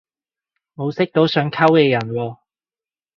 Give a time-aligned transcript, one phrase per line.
[0.73, 2.37] 冇識到想溝嘅人喎